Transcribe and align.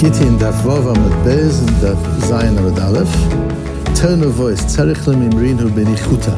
Daf 0.00 0.64
vav 0.64 0.86
amud 0.94 1.24
bez 1.26 1.58
and 1.60 1.68
daf 1.82 1.98
zayin 2.28 2.56
amud 2.56 2.78
aleph. 2.78 3.14
Tone 3.94 4.22
of 4.22 4.32
voice, 4.32 4.64
benichuta. 5.76 6.34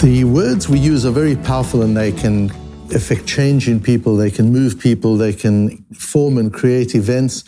The 0.00 0.24
words 0.24 0.68
we 0.68 0.80
use 0.80 1.06
are 1.06 1.12
very 1.12 1.36
powerful 1.36 1.82
and 1.82 1.96
they 1.96 2.10
can 2.10 2.50
affect 2.92 3.24
change 3.24 3.68
in 3.68 3.78
people, 3.78 4.16
they 4.16 4.32
can 4.32 4.52
move 4.52 4.80
people, 4.80 5.16
they 5.16 5.32
can 5.32 5.84
form 5.94 6.38
and 6.38 6.52
create 6.52 6.96
events. 6.96 7.44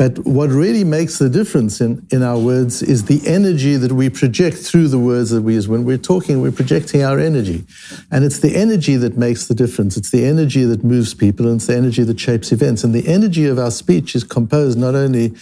But 0.00 0.18
what 0.20 0.48
really 0.48 0.82
makes 0.82 1.18
the 1.18 1.28
difference 1.28 1.78
in, 1.82 2.06
in 2.10 2.22
our 2.22 2.38
words 2.38 2.80
is 2.82 3.04
the 3.04 3.20
energy 3.26 3.76
that 3.76 3.92
we 3.92 4.08
project 4.08 4.56
through 4.56 4.88
the 4.88 4.98
words 4.98 5.28
that 5.28 5.42
we 5.42 5.52
use. 5.52 5.68
When 5.68 5.84
we're 5.84 5.98
talking, 5.98 6.40
we're 6.40 6.52
projecting 6.52 7.02
our 7.02 7.18
energy. 7.18 7.66
And 8.10 8.24
it's 8.24 8.38
the 8.38 8.56
energy 8.56 8.96
that 8.96 9.18
makes 9.18 9.46
the 9.46 9.54
difference. 9.54 9.98
It's 9.98 10.10
the 10.10 10.24
energy 10.24 10.64
that 10.64 10.82
moves 10.82 11.12
people 11.12 11.46
and 11.48 11.56
it's 11.56 11.66
the 11.66 11.76
energy 11.76 12.02
that 12.02 12.18
shapes 12.18 12.50
events. 12.50 12.82
And 12.82 12.94
the 12.94 13.06
energy 13.06 13.44
of 13.44 13.58
our 13.58 13.70
speech 13.70 14.14
is 14.14 14.24
composed 14.24 14.78
not 14.78 14.94
only 14.94 15.34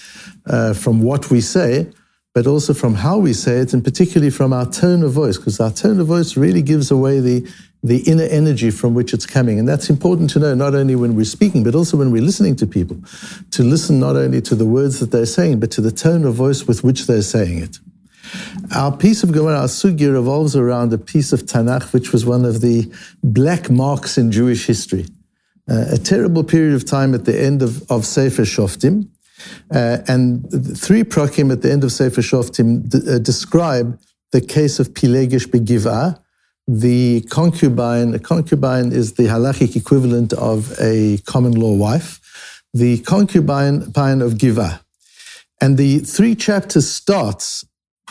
uh, 0.46 0.74
from 0.74 1.02
what 1.02 1.30
we 1.30 1.40
say, 1.40 1.86
but 2.34 2.48
also 2.48 2.74
from 2.74 2.94
how 2.94 3.16
we 3.16 3.34
say 3.34 3.58
it, 3.58 3.72
and 3.72 3.84
particularly 3.84 4.30
from 4.30 4.52
our 4.52 4.66
tone 4.66 5.04
of 5.04 5.12
voice, 5.12 5.36
because 5.36 5.60
our 5.60 5.70
tone 5.70 6.00
of 6.00 6.08
voice 6.08 6.36
really 6.36 6.62
gives 6.62 6.90
away 6.90 7.20
the 7.20 7.48
the 7.82 7.98
inner 8.10 8.24
energy 8.24 8.70
from 8.70 8.94
which 8.94 9.14
it's 9.14 9.26
coming. 9.26 9.58
And 9.58 9.68
that's 9.68 9.88
important 9.88 10.30
to 10.30 10.40
know, 10.40 10.54
not 10.54 10.74
only 10.74 10.96
when 10.96 11.14
we're 11.14 11.24
speaking, 11.24 11.62
but 11.62 11.74
also 11.74 11.96
when 11.96 12.10
we're 12.10 12.22
listening 12.22 12.56
to 12.56 12.66
people, 12.66 12.98
to 13.52 13.62
listen 13.62 14.00
not 14.00 14.16
only 14.16 14.40
to 14.42 14.54
the 14.54 14.66
words 14.66 14.98
that 15.00 15.10
they're 15.10 15.26
saying, 15.26 15.60
but 15.60 15.70
to 15.72 15.80
the 15.80 15.92
tone 15.92 16.24
of 16.24 16.34
voice 16.34 16.66
with 16.66 16.82
which 16.82 17.06
they're 17.06 17.22
saying 17.22 17.58
it. 17.58 17.78
Our 18.74 18.94
piece 18.94 19.22
of 19.22 19.32
Gemara, 19.32 19.60
our 19.60 19.68
Sugya, 19.68 20.12
revolves 20.12 20.54
around 20.56 20.92
a 20.92 20.98
piece 20.98 21.32
of 21.32 21.42
Tanakh, 21.42 21.92
which 21.92 22.12
was 22.12 22.26
one 22.26 22.44
of 22.44 22.60
the 22.60 22.92
black 23.22 23.70
marks 23.70 24.18
in 24.18 24.30
Jewish 24.30 24.66
history. 24.66 25.06
Uh, 25.70 25.84
a 25.92 25.98
terrible 25.98 26.44
period 26.44 26.74
of 26.74 26.84
time 26.84 27.14
at 27.14 27.24
the 27.24 27.40
end 27.40 27.62
of, 27.62 27.90
of 27.90 28.04
Sefer 28.04 28.42
Shoftim. 28.42 29.08
Uh, 29.72 29.98
and 30.08 30.50
three 30.76 31.04
prakim 31.04 31.52
at 31.52 31.62
the 31.62 31.70
end 31.70 31.84
of 31.84 31.92
Sefer 31.92 32.22
Shoftim 32.22 32.88
d- 32.88 32.98
uh, 33.08 33.18
describe 33.18 33.98
the 34.32 34.40
case 34.40 34.78
of 34.78 34.88
Pilegesh 34.88 35.46
Begivah, 35.46 36.20
the 36.68 37.22
concubine, 37.30 38.14
a 38.14 38.18
concubine 38.18 38.92
is 38.92 39.14
the 39.14 39.22
halachic 39.24 39.74
equivalent 39.74 40.34
of 40.34 40.78
a 40.78 41.16
common 41.24 41.52
law 41.52 41.74
wife, 41.74 42.20
the 42.74 42.98
concubine 42.98 43.90
pine 43.92 44.20
of 44.20 44.36
Giva. 44.36 44.82
And 45.62 45.78
the 45.78 46.00
three 46.00 46.34
chapters 46.34 46.86
starts 46.86 47.64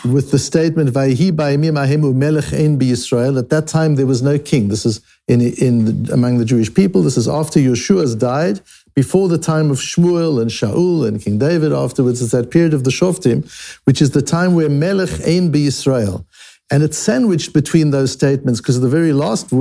with 0.04 0.32
the 0.32 0.40
statement, 0.40 0.90
Vayhi 0.90 1.32
ahemu 1.32 2.16
melech 2.16 2.52
ein 2.52 2.82
Israel. 2.82 3.38
At 3.38 3.50
that 3.50 3.68
time, 3.68 3.96
there 3.96 4.08
was 4.08 4.24
no 4.24 4.40
king. 4.40 4.70
This 4.70 4.86
is 4.88 5.02
in, 5.28 5.42
in 5.42 6.10
among 6.12 6.40
the 6.40 6.46
Jewish 6.46 6.74
people. 6.74 7.04
This 7.04 7.18
is 7.18 7.28
after 7.28 7.60
Yeshua 7.60 8.02
has 8.02 8.16
died, 8.16 8.60
before 8.98 9.28
the 9.28 9.38
time 9.38 9.70
of 9.70 9.78
Shmuel 9.78 10.42
and 10.42 10.50
Shaul 10.50 11.08
and 11.08 11.22
King 11.22 11.38
David 11.38 11.72
afterwards. 11.72 12.20
It's 12.20 12.32
that 12.32 12.50
period 12.50 12.74
of 12.74 12.84
the 12.84 12.90
Shoftim, 12.90 13.46
which 13.84 14.02
is 14.02 14.10
the 14.12 14.24
time 14.24 14.56
where 14.56 14.70
melech 14.70 15.22
ein 15.22 15.54
Israel. 15.54 16.26
And 16.70 16.84
it's 16.84 16.98
sandwiched 16.98 17.54
between 17.54 17.92
those 17.92 18.12
statements 18.12 18.60
because 18.60 18.82
the 18.82 18.90
very 18.90 19.14
last 19.14 19.52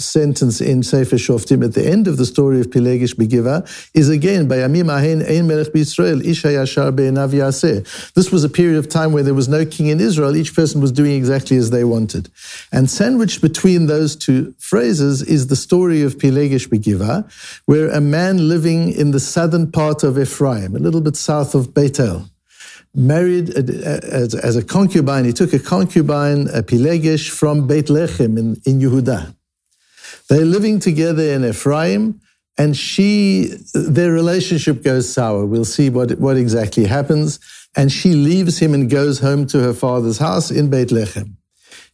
sentence 0.00 0.62
in 0.62 0.82
Sefer 0.82 1.16
Shoftim 1.16 1.62
at 1.62 1.74
the 1.74 1.86
end 1.86 2.08
of 2.08 2.16
the 2.16 2.24
story 2.24 2.58
of 2.58 2.68
Pilegish 2.70 3.14
Begiva 3.14 3.68
is 3.92 4.08
again, 4.08 4.50
Ein 4.50 5.46
Melech. 5.46 5.72
This 8.14 8.32
was 8.32 8.44
a 8.44 8.48
period 8.48 8.78
of 8.78 8.88
time 8.88 9.12
where 9.12 9.22
there 9.22 9.34
was 9.34 9.48
no 9.48 9.66
king 9.66 9.88
in 9.88 10.00
Israel. 10.00 10.34
Each 10.34 10.54
person 10.54 10.80
was 10.80 10.90
doing 10.90 11.12
exactly 11.12 11.58
as 11.58 11.68
they 11.68 11.84
wanted. 11.84 12.30
And 12.72 12.88
sandwiched 12.88 13.42
between 13.42 13.86
those 13.86 14.16
two 14.16 14.54
phrases 14.58 15.20
is 15.20 15.48
the 15.48 15.56
story 15.56 16.00
of 16.02 16.16
Pilegish 16.16 16.68
Begiva, 16.68 17.30
where 17.66 17.90
a 17.90 18.00
man 18.00 18.48
living 18.48 18.90
in 18.90 19.10
the 19.10 19.20
southern 19.20 19.70
part 19.70 20.02
of 20.02 20.18
Ephraim, 20.18 20.74
a 20.74 20.78
little 20.78 21.02
bit 21.02 21.16
south 21.16 21.54
of 21.54 21.74
Beit 21.74 22.00
El, 22.00 22.31
married 22.94 23.50
as, 23.50 24.34
as, 24.34 24.56
a 24.56 24.64
concubine. 24.64 25.24
He 25.24 25.32
took 25.32 25.52
a 25.52 25.58
concubine, 25.58 26.48
a 26.48 26.62
Pilegesh, 26.62 27.30
from 27.30 27.66
Beit 27.66 27.86
Lechem 27.86 28.38
in, 28.38 28.60
in 28.66 28.80
Yehuda. 28.80 29.34
They're 30.28 30.44
living 30.44 30.78
together 30.78 31.22
in 31.22 31.44
Ephraim, 31.44 32.20
and 32.58 32.76
she, 32.76 33.54
their 33.74 34.12
relationship 34.12 34.82
goes 34.82 35.12
sour. 35.12 35.46
We'll 35.46 35.64
see 35.64 35.88
what, 35.88 36.18
what 36.18 36.36
exactly 36.36 36.84
happens. 36.84 37.40
And 37.74 37.90
she 37.90 38.12
leaves 38.12 38.58
him 38.58 38.74
and 38.74 38.90
goes 38.90 39.20
home 39.20 39.46
to 39.46 39.60
her 39.60 39.72
father's 39.72 40.18
house 40.18 40.50
in 40.50 40.68
Beit 40.68 40.88
Lechem. 40.88 41.36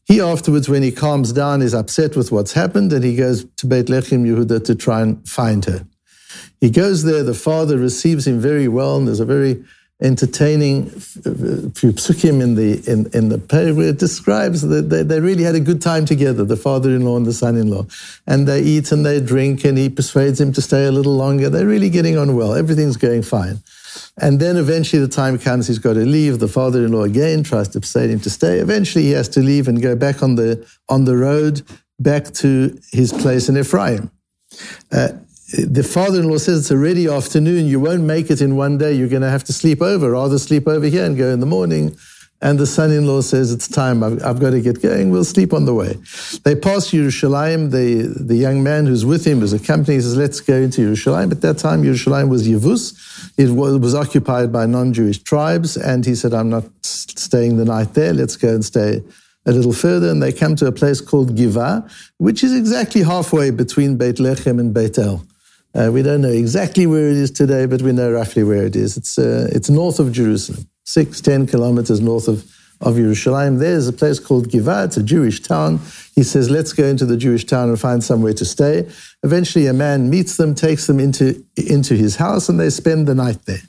He 0.04 0.20
afterwards, 0.20 0.68
when 0.68 0.82
he 0.82 0.90
calms 0.90 1.32
down, 1.32 1.62
is 1.62 1.74
upset 1.74 2.16
with 2.16 2.32
what's 2.32 2.54
happened, 2.54 2.92
and 2.92 3.04
he 3.04 3.14
goes 3.14 3.44
to 3.58 3.66
Beit 3.66 3.86
Lechem 3.86 4.26
Yehuda 4.26 4.64
to 4.64 4.74
try 4.74 5.02
and 5.02 5.28
find 5.28 5.64
her. 5.66 5.86
He 6.60 6.70
goes 6.70 7.04
there. 7.04 7.22
The 7.22 7.34
father 7.34 7.76
receives 7.76 8.26
him 8.26 8.40
very 8.40 8.66
well, 8.66 8.96
and 8.96 9.06
there's 9.06 9.20
a 9.20 9.24
very 9.24 9.62
entertaining 10.00 10.88
few 10.90 11.92
psukim 11.92 12.40
in 12.40 12.54
the 12.54 12.80
in, 12.86 13.06
in 13.12 13.30
the 13.30 13.38
where 13.74 13.88
it 13.88 13.98
describes 13.98 14.62
that 14.62 14.90
they, 14.90 15.02
they 15.02 15.18
really 15.18 15.42
had 15.42 15.56
a 15.56 15.60
good 15.60 15.82
time 15.82 16.04
together, 16.04 16.44
the 16.44 16.56
father-in-law 16.56 17.16
and 17.16 17.26
the 17.26 17.32
son-in-law. 17.32 17.84
And 18.26 18.46
they 18.46 18.62
eat 18.62 18.92
and 18.92 19.04
they 19.04 19.20
drink 19.20 19.64
and 19.64 19.76
he 19.76 19.88
persuades 19.88 20.40
him 20.40 20.52
to 20.52 20.62
stay 20.62 20.84
a 20.84 20.92
little 20.92 21.16
longer. 21.16 21.50
They're 21.50 21.66
really 21.66 21.90
getting 21.90 22.16
on 22.16 22.36
well. 22.36 22.54
Everything's 22.54 22.96
going 22.96 23.22
fine. 23.22 23.58
And 24.20 24.38
then 24.38 24.56
eventually 24.56 25.02
the 25.02 25.08
time 25.08 25.36
comes 25.38 25.66
he's 25.66 25.80
got 25.80 25.94
to 25.94 26.04
leave. 26.04 26.38
The 26.38 26.48
father-in-law 26.48 27.02
again 27.02 27.42
tries 27.42 27.68
to 27.68 27.80
persuade 27.80 28.10
him 28.10 28.20
to 28.20 28.30
stay. 28.30 28.58
Eventually 28.58 29.04
he 29.04 29.10
has 29.12 29.28
to 29.30 29.40
leave 29.40 29.66
and 29.66 29.82
go 29.82 29.96
back 29.96 30.22
on 30.22 30.36
the 30.36 30.64
on 30.88 31.06
the 31.06 31.16
road 31.16 31.62
back 31.98 32.26
to 32.34 32.78
his 32.92 33.12
place 33.12 33.48
in 33.48 33.56
Ephraim. 33.56 34.12
Uh, 34.92 35.08
the 35.52 35.82
father-in-law 35.82 36.38
says 36.38 36.60
it's 36.60 36.70
already 36.70 37.08
afternoon. 37.08 37.66
You 37.66 37.80
won't 37.80 38.02
make 38.02 38.30
it 38.30 38.42
in 38.42 38.56
one 38.56 38.76
day. 38.76 38.92
You're 38.92 39.08
going 39.08 39.22
to 39.22 39.30
have 39.30 39.44
to 39.44 39.52
sleep 39.52 39.80
over. 39.80 40.10
Rather 40.10 40.38
sleep 40.38 40.68
over 40.68 40.86
here 40.86 41.04
and 41.04 41.16
go 41.16 41.30
in 41.30 41.40
the 41.40 41.46
morning. 41.46 41.96
And 42.40 42.58
the 42.58 42.66
son-in-law 42.66 43.22
says, 43.22 43.50
it's 43.50 43.66
time. 43.66 44.04
I've, 44.04 44.22
I've, 44.22 44.38
got 44.38 44.50
to 44.50 44.60
get 44.60 44.80
going. 44.80 45.10
We'll 45.10 45.24
sleep 45.24 45.52
on 45.52 45.64
the 45.64 45.74
way. 45.74 45.94
They 46.44 46.54
pass 46.54 46.90
Yerushalayim. 46.90 47.72
The, 47.72 48.22
the 48.22 48.36
young 48.36 48.62
man 48.62 48.86
who's 48.86 49.04
with 49.04 49.26
him, 49.26 49.40
who's 49.40 49.52
accompanying, 49.52 50.02
says, 50.02 50.16
let's 50.16 50.38
go 50.40 50.54
into 50.54 50.82
Yerushalayim. 50.82 51.32
At 51.32 51.40
that 51.40 51.58
time, 51.58 51.82
Yerushalayim 51.82 52.28
was 52.28 52.46
Yevus. 52.46 53.32
It 53.38 53.50
was, 53.50 53.94
occupied 53.94 54.52
by 54.52 54.66
non-Jewish 54.66 55.22
tribes. 55.22 55.76
And 55.76 56.04
he 56.04 56.14
said, 56.14 56.32
I'm 56.34 56.50
not 56.50 56.64
staying 56.82 57.56
the 57.56 57.64
night 57.64 57.94
there. 57.94 58.12
Let's 58.12 58.36
go 58.36 58.50
and 58.50 58.64
stay 58.64 59.02
a 59.46 59.52
little 59.52 59.72
further. 59.72 60.10
And 60.10 60.22
they 60.22 60.32
come 60.32 60.54
to 60.56 60.66
a 60.66 60.72
place 60.72 61.00
called 61.00 61.34
Giva, 61.34 61.88
which 62.18 62.44
is 62.44 62.54
exactly 62.54 63.02
halfway 63.02 63.50
between 63.50 63.96
Beit 63.96 64.16
Lechem 64.16 64.60
and 64.60 64.72
Beit 64.74 64.98
El. 64.98 65.26
Uh, 65.78 65.92
we 65.92 66.02
don't 66.02 66.22
know 66.22 66.28
exactly 66.28 66.86
where 66.86 67.08
it 67.08 67.16
is 67.16 67.30
today, 67.30 67.64
but 67.64 67.80
we 67.82 67.92
know 67.92 68.10
roughly 68.10 68.42
where 68.42 68.64
it 68.66 68.74
is. 68.74 68.96
It's, 68.96 69.16
uh, 69.16 69.48
it's 69.52 69.70
north 69.70 70.00
of 70.00 70.10
Jerusalem, 70.10 70.68
six, 70.84 71.20
ten 71.20 71.46
kilometers 71.46 72.00
north 72.00 72.26
of, 72.26 72.44
of 72.80 72.96
Jerusalem. 72.96 73.58
There's 73.58 73.86
a 73.86 73.92
place 73.92 74.18
called 74.18 74.48
Givat, 74.48 74.86
it's 74.86 74.96
a 74.96 75.04
Jewish 75.04 75.40
town. 75.40 75.78
He 76.16 76.24
says, 76.24 76.50
let's 76.50 76.72
go 76.72 76.84
into 76.84 77.06
the 77.06 77.16
Jewish 77.16 77.44
town 77.44 77.68
and 77.68 77.78
find 77.78 78.02
somewhere 78.02 78.32
to 78.32 78.44
stay. 78.44 78.88
Eventually, 79.22 79.66
a 79.66 79.72
man 79.72 80.10
meets 80.10 80.36
them, 80.36 80.56
takes 80.56 80.88
them 80.88 80.98
into, 80.98 81.44
into 81.56 81.94
his 81.94 82.16
house, 82.16 82.48
and 82.48 82.58
they 82.58 82.70
spend 82.70 83.06
the 83.06 83.14
night 83.14 83.44
there. 83.46 83.62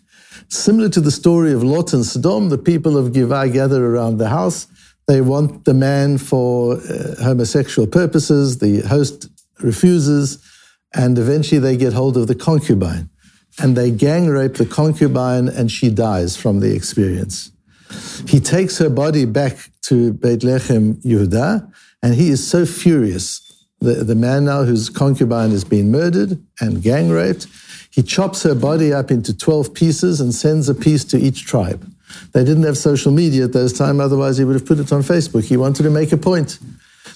Similar 0.47 0.90
to 0.90 1.02
the 1.02 1.12
story 1.12 1.53
of 1.53 1.62
Lot 1.62 1.94
and 1.94 2.03
Sodom, 2.03 2.50
the 2.50 2.58
people 2.58 2.97
of 2.97 3.14
Givat 3.14 3.53
gather 3.53 3.86
around 3.86 4.18
the 4.18 4.30
house. 4.30 4.66
They 5.08 5.22
want 5.22 5.66
the 5.66 5.76
man 5.76 6.18
for 6.18 6.78
uh, 6.78 7.24
homosexual 7.24 7.88
purposes. 7.88 8.58
The 8.58 8.80
host 8.81 9.30
refuses. 9.62 10.44
And 10.94 11.17
eventually 11.17 11.59
they 11.59 11.77
get 11.77 11.94
hold 11.94 12.17
of 12.17 12.27
the 12.27 12.35
concubine 12.35 13.09
and 13.61 13.75
they 13.75 13.91
gang 13.91 14.27
rape 14.27 14.55
the 14.55 14.66
concubine 14.66 15.47
and 15.47 15.72
she 15.72 15.89
dies 15.89 16.38
from 16.38 16.59
the 16.59 16.73
experience. 16.73 17.51
He 18.28 18.40
takes 18.40 18.78
her 18.78 18.90
body 18.90 19.25
back 19.25 19.58
to 19.84 20.14
Beit 20.14 20.41
Lechem 20.41 21.02
Yehuda 21.03 21.72
and 22.02 22.14
he 22.16 22.29
is 22.29 22.46
so 22.46 22.66
furious. 22.66 23.46
The, 23.81 24.03
the 24.03 24.16
man 24.16 24.46
now 24.46 24.64
whose 24.64 24.90
concubine 24.90 25.52
has 25.52 25.64
been 25.64 25.90
murdered 25.91 26.41
and 26.59 26.81
gang 26.81 27.09
raped, 27.09 27.47
he 27.91 28.03
chops 28.03 28.43
her 28.43 28.53
body 28.53 28.93
up 28.93 29.09
into 29.09 29.35
12 29.35 29.73
pieces 29.73 30.22
and 30.22 30.34
sends 30.34 30.69
a 30.69 30.75
piece 30.75 31.03
to 31.05 31.17
each 31.17 31.46
tribe. 31.46 31.90
They 32.34 32.43
didn't 32.43 32.64
have 32.64 32.78
social 32.78 33.11
media 33.11 33.46
at 33.46 33.53
those 33.53 33.73
time, 33.73 33.99
otherwise 33.99 34.37
he 34.37 34.43
would 34.43 34.55
have 34.55 34.66
put 34.66 34.79
it 34.79 34.91
on 34.91 35.02
Facebook. 35.02 35.46
He 35.46 35.58
wanted 35.58 35.84
to 35.84 35.90
make 35.90 36.11
a 36.11 36.17
point. 36.17 36.59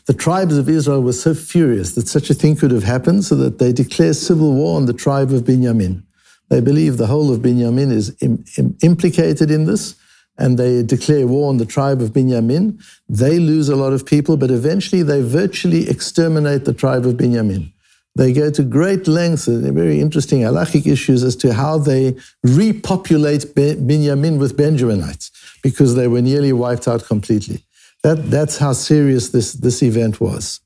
The 0.06 0.14
tribes 0.14 0.58
of 0.58 0.68
Israel 0.68 1.02
were 1.02 1.14
so 1.14 1.34
furious 1.34 1.96
that 1.96 2.08
such 2.08 2.30
a 2.30 2.34
thing 2.34 2.56
could 2.58 2.72
have 2.72 2.84
happened, 2.84 3.24
so 3.24 3.36
that 3.36 3.60
they 3.60 3.72
declare 3.72 4.14
civil 4.14 4.54
war 4.54 4.76
on 4.76 4.86
the 4.86 4.94
tribe 4.94 5.32
of 5.32 5.44
Binyamin. 5.44 6.04
They 6.50 6.60
believe 6.60 6.98
the 6.98 7.08
whole 7.08 7.34
of 7.34 7.40
Binyamin 7.40 7.90
is 7.92 8.16
Im- 8.22 8.44
Im- 8.58 8.76
implicated 8.82 9.50
in 9.50 9.66
this, 9.66 9.96
and 10.38 10.58
they 10.58 10.84
declare 10.84 11.26
war 11.26 11.48
on 11.50 11.58
the 11.58 11.66
tribe 11.66 12.02
of 12.02 12.10
Binyamin. 12.12 12.84
They 13.08 13.40
lose 13.40 13.70
a 13.70 13.76
lot 13.78 13.94
of 13.94 14.06
people, 14.06 14.36
but 14.36 14.52
eventually 14.52 15.04
they 15.04 15.22
virtually 15.22 15.90
exterminate 15.90 16.66
the 16.66 16.74
tribe 16.74 17.06
of 17.06 17.14
Binyamin. 17.14 17.72
They 18.16 18.34
go 18.34 18.52
to 18.52 18.62
great 18.62 19.08
lengths, 19.08 19.48
very 19.48 20.00
interesting 20.00 20.42
halachic 20.42 20.86
issues 20.86 21.24
as 21.24 21.36
to 21.38 21.54
how 21.54 21.78
they 21.78 22.16
repopulate 22.44 23.56
Binyamin 23.56 24.38
with 24.38 24.58
Benjaminites, 24.58 25.32
because 25.64 25.96
they 25.96 26.08
were 26.08 26.22
nearly 26.22 26.54
wiped 26.54 26.88
out 26.88 27.06
completely. 27.06 27.64
That, 28.04 28.30
that's 28.30 28.58
how 28.58 28.74
serious 28.74 29.30
this, 29.30 29.54
this 29.54 29.82
event 29.82 30.20
was. 30.20 30.60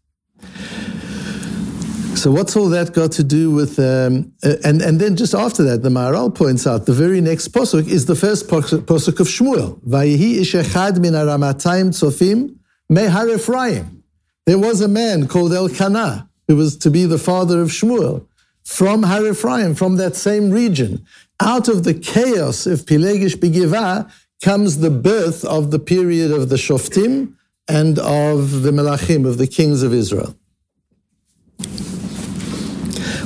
So 2.17 2.31
what's 2.31 2.55
all 2.55 2.69
that 2.69 2.93
got 2.93 3.11
to 3.13 3.23
do 3.23 3.51
with? 3.51 3.77
Um, 3.77 4.33
and 4.41 4.81
and 4.81 4.99
then 4.99 5.15
just 5.15 5.35
after 5.35 5.61
that, 5.65 5.83
the 5.83 5.89
Maharal 5.89 6.33
points 6.33 6.65
out 6.65 6.87
the 6.87 6.93
very 6.93 7.21
next 7.21 7.49
posuk 7.49 7.87
is 7.87 8.07
the 8.07 8.15
first 8.15 8.47
posuk 8.47 9.19
of 9.19 9.27
Shmuel. 9.27 9.79
Vayihi 9.81 10.41
ish 10.41 10.55
min 10.55 11.13
aramatayim 11.13 11.89
tzofim 11.89 12.55
mehar. 12.91 13.87
There 14.47 14.57
was 14.57 14.81
a 14.81 14.87
man 14.87 15.27
called 15.27 15.53
Elkanah 15.53 16.27
who 16.47 16.55
was 16.55 16.75
to 16.77 16.89
be 16.89 17.05
the 17.05 17.19
father 17.19 17.61
of 17.61 17.69
Shmuel 17.69 18.25
from 18.63 19.03
Har 19.03 19.33
from 19.75 19.97
that 19.97 20.15
same 20.15 20.49
region. 20.49 21.05
Out 21.39 21.67
of 21.67 21.83
the 21.83 21.93
chaos 21.93 22.65
of 22.65 22.85
Pilegish 22.85 23.35
Begiva 23.35 24.11
comes 24.41 24.79
the 24.79 24.89
birth 24.89 25.43
of 25.45 25.71
the 25.71 25.79
period 25.79 26.31
of 26.31 26.49
the 26.49 26.55
Shoftim 26.55 27.33
and 27.67 27.99
of 27.99 28.61
the 28.61 28.71
Melachim, 28.71 29.27
of 29.27 29.37
the 29.37 29.47
kings 29.47 29.83
of 29.83 29.93
Israel. 29.93 30.35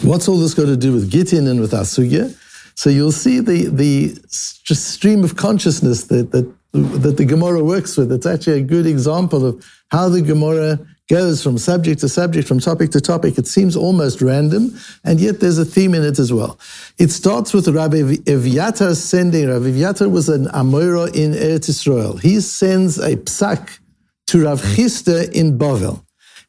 What's 0.04 0.28
all 0.28 0.38
this 0.38 0.54
got 0.54 0.66
to 0.66 0.78
do 0.78 0.94
with 0.94 1.12
Gittin 1.12 1.48
and 1.48 1.60
with 1.60 1.72
Asugya? 1.72 2.36
So 2.76 2.90
you'll 2.90 3.12
see 3.12 3.40
the, 3.40 3.68
the 3.68 4.16
stream 4.30 5.24
of 5.24 5.36
consciousness 5.36 6.06
that, 6.06 6.32
that, 6.32 6.52
that 6.74 7.18
the 7.18 7.26
Gemara 7.26 7.64
works 7.64 7.98
with. 7.98 8.12
It's 8.12 8.26
actually 8.26 8.60
a 8.60 8.64
good 8.64 8.88
example 8.88 9.46
of 9.46 9.64
how 9.90 10.10
the 10.10 10.22
Gemara 10.22 10.80
goes 11.18 11.44
from 11.44 11.58
subject 11.58 12.00
to 12.00 12.08
subject, 12.08 12.48
from 12.48 12.60
topic 12.60 12.90
to 12.92 13.02
topic. 13.02 13.38
It 13.38 13.48
seems 13.56 13.76
almost 13.76 14.22
random, 14.22 14.64
and 15.04 15.20
yet 15.20 15.36
there's 15.42 15.60
a 15.66 15.70
theme 15.76 15.94
in 15.98 16.04
it 16.12 16.18
as 16.26 16.32
well. 16.38 16.54
It 16.98 17.12
starts 17.12 17.50
with 17.54 17.68
Rabbi 17.68 18.02
Eviatar 18.36 18.96
sending. 18.96 19.50
Rabbi 19.50 19.72
Eviatar 19.74 20.10
was 20.10 20.30
an 20.30 20.46
Amora 20.62 21.06
in 21.24 21.34
Eretz 21.34 21.68
Israel. 21.68 22.14
He 22.28 22.40
sends 22.40 22.98
a 22.98 23.18
psak 23.18 23.80
to 24.28 24.36
Rav 24.46 24.62
Chisda 24.74 25.18
in 25.42 25.58
Bavel. 25.60 25.98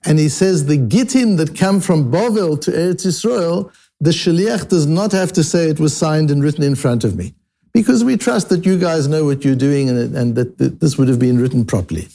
And 0.07 0.19
he 0.25 0.29
says 0.29 0.67
the 0.67 0.81
gittin 0.95 1.37
that 1.41 1.51
come 1.65 1.79
from 1.81 2.11
Bavel 2.13 2.61
to 2.65 2.71
Eretz 2.71 3.05
Israel, 3.05 3.73
the 4.01 4.11
shaliach 4.11 4.69
does 4.69 4.87
not 4.87 5.11
have 5.21 5.33
to 5.39 5.43
say 5.43 5.61
it 5.69 5.81
was 5.81 5.97
signed 6.05 6.31
and 6.31 6.41
written 6.45 6.65
in 6.65 6.77
front 6.77 7.03
of 7.03 7.17
me, 7.17 7.35
because 7.79 8.01
we 8.05 8.17
trust 8.17 8.49
that 8.51 8.65
you 8.69 8.79
guys 8.79 9.09
know 9.09 9.25
what 9.25 9.45
you're 9.45 9.63
doing 9.69 9.89
and, 9.89 10.17
and 10.21 10.29
that, 10.37 10.59
that 10.59 10.81
this 10.81 10.97
would 10.97 11.09
have 11.09 11.19
been 11.19 11.39
written 11.43 11.65
properly. 11.65 12.07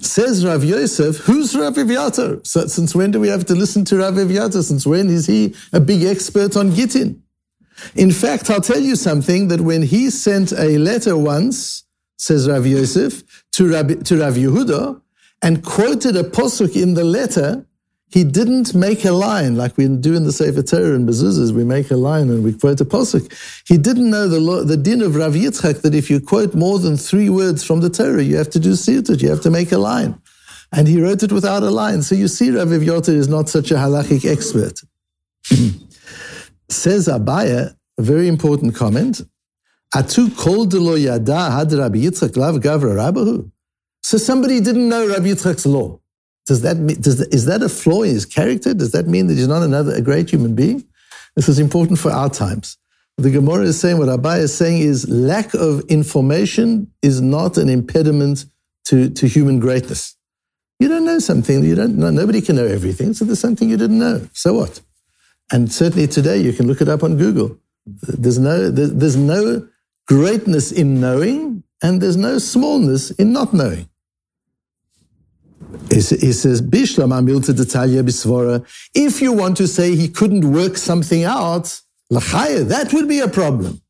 Says 0.00 0.44
Rav 0.44 0.64
Yosef, 0.64 1.18
who's 1.18 1.56
Rav 1.56 1.74
Eviatar? 1.74 2.46
So, 2.46 2.66
since 2.66 2.94
when 2.94 3.10
do 3.10 3.20
we 3.20 3.28
have 3.28 3.44
to 3.46 3.54
listen 3.54 3.84
to 3.86 3.98
Rav 3.98 4.14
Eviatar? 4.14 4.62
Since 4.62 4.86
when 4.86 5.08
is 5.08 5.26
he 5.26 5.54
a 5.72 5.80
big 5.80 6.04
expert 6.04 6.56
on 6.56 6.70
Gittin? 6.70 7.22
In 7.94 8.10
fact, 8.10 8.50
I'll 8.50 8.60
tell 8.60 8.80
you 8.80 8.96
something 8.96 9.48
that 9.48 9.60
when 9.60 9.82
he 9.82 10.10
sent 10.10 10.52
a 10.52 10.78
letter 10.78 11.16
once, 11.16 11.84
says 12.16 12.48
Rav 12.48 12.66
Yosef, 12.66 13.44
to 13.52 13.72
Rav, 13.72 14.04
to 14.04 14.20
Rav 14.20 14.34
Yehuda, 14.34 15.00
and 15.42 15.64
quoted 15.64 16.16
a 16.16 16.24
posuk 16.24 16.80
in 16.80 16.94
the 16.94 17.04
letter, 17.04 17.64
he 18.10 18.24
didn't 18.24 18.74
make 18.74 19.04
a 19.04 19.12
line 19.12 19.56
like 19.56 19.76
we 19.76 19.86
do 19.86 20.14
in 20.14 20.24
the 20.24 20.32
Sefer 20.32 20.62
Torah 20.62 20.94
and 20.94 21.06
Mezuzahs. 21.06 21.52
We 21.52 21.62
make 21.62 21.90
a 21.90 21.96
line 21.96 22.30
and 22.30 22.42
we 22.42 22.54
quote 22.54 22.80
a 22.80 22.86
posuk. 22.86 23.30
He 23.66 23.76
didn't 23.76 24.08
know 24.08 24.28
the 24.28 24.40
law, 24.40 24.64
the 24.64 24.78
din 24.78 25.02
of 25.02 25.14
Rav 25.14 25.34
Yitzchak 25.34 25.82
that 25.82 25.94
if 25.94 26.08
you 26.08 26.18
quote 26.18 26.54
more 26.54 26.78
than 26.78 26.96
three 26.96 27.28
words 27.28 27.62
from 27.62 27.80
the 27.80 27.90
Torah, 27.90 28.22
you 28.22 28.36
have 28.36 28.48
to 28.50 28.58
do 28.58 28.72
sirtut, 28.72 29.20
you 29.20 29.28
have 29.28 29.42
to 29.42 29.50
make 29.50 29.72
a 29.72 29.78
line. 29.78 30.18
And 30.72 30.88
he 30.88 31.00
wrote 31.00 31.22
it 31.22 31.32
without 31.32 31.62
a 31.62 31.70
line. 31.70 32.02
So 32.02 32.14
you 32.14 32.28
see, 32.28 32.50
Rav 32.50 32.68
Yoter 32.68 33.14
is 33.14 33.28
not 33.28 33.50
such 33.50 33.70
a 33.70 33.74
halachic 33.74 34.30
expert. 34.30 34.80
Says 36.70 37.08
Abaya, 37.08 37.74
a 37.98 38.02
very 38.02 38.28
important 38.28 38.74
comment. 38.74 39.20
Atu 39.94 40.34
kol 40.36 40.64
lo 40.64 40.94
yada 40.94 41.50
had 41.50 41.68
Yitzchak 41.68 42.36
lav 42.38 42.56
gavra 42.56 42.96
rabahu. 42.96 43.50
So 44.02 44.16
somebody 44.16 44.60
didn't 44.60 44.88
know 44.88 45.06
Rabbi 45.06 45.26
Yitzchak's 45.26 45.66
law. 45.66 46.00
Does 46.48 46.62
that 46.62 46.78
mean, 46.78 46.98
does, 46.98 47.20
is 47.20 47.44
that 47.44 47.62
a 47.62 47.68
flaw 47.68 48.02
in 48.02 48.14
his 48.14 48.24
character? 48.24 48.72
Does 48.72 48.92
that 48.92 49.06
mean 49.06 49.26
that 49.26 49.34
he's 49.34 49.46
not 49.46 49.62
another 49.62 49.92
a 49.94 50.00
great 50.00 50.30
human 50.30 50.54
being? 50.54 50.82
This 51.36 51.46
is 51.46 51.58
important 51.58 51.98
for 51.98 52.10
our 52.10 52.30
times. 52.30 52.78
The 53.18 53.30
Gemara 53.30 53.64
is 53.64 53.78
saying 53.78 53.98
what 53.98 54.08
Abai 54.08 54.38
is 54.38 54.56
saying 54.56 54.78
is 54.80 55.06
lack 55.10 55.52
of 55.52 55.80
information 55.90 56.90
is 57.02 57.20
not 57.20 57.58
an 57.58 57.68
impediment 57.68 58.46
to, 58.86 59.10
to 59.10 59.26
human 59.28 59.60
greatness. 59.60 60.16
You 60.80 60.88
don't 60.88 61.04
know 61.04 61.18
something, 61.18 61.62
you 61.64 61.74
don't 61.74 61.98
know, 61.98 62.10
nobody 62.10 62.40
can 62.40 62.56
know 62.56 62.64
everything, 62.64 63.12
so 63.12 63.26
there's 63.26 63.40
something 63.40 63.68
you 63.68 63.76
didn't 63.76 63.98
know. 63.98 64.26
So 64.32 64.54
what? 64.54 64.80
And 65.52 65.70
certainly 65.70 66.06
today 66.06 66.38
you 66.38 66.54
can 66.54 66.66
look 66.66 66.80
it 66.80 66.88
up 66.88 67.02
on 67.02 67.18
Google. 67.18 67.58
There's 67.84 68.38
no, 68.38 68.70
there's 68.70 69.16
no 69.16 69.68
greatness 70.06 70.72
in 70.72 70.98
knowing, 70.98 71.62
and 71.82 72.00
there's 72.00 72.16
no 72.16 72.38
smallness 72.38 73.10
in 73.10 73.34
not 73.34 73.52
knowing. 73.52 73.90
He 75.90 76.00
says, 76.00 76.60
If 78.94 79.22
you 79.22 79.32
want 79.32 79.56
to 79.56 79.66
say 79.66 79.96
he 79.96 80.08
couldn't 80.08 80.52
work 80.52 80.76
something 80.76 81.24
out, 81.24 81.80
that 82.10 82.90
would 82.92 83.08
be 83.08 83.20
a 83.20 83.28
problem. 83.28 83.80